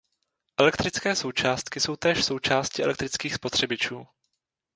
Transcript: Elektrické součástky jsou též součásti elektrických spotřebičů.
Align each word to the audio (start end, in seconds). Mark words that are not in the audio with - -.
Elektrické 0.59 1.15
součástky 1.15 1.79
jsou 1.79 1.95
též 1.95 2.25
součásti 2.25 2.83
elektrických 2.83 3.33
spotřebičů. 3.33 4.07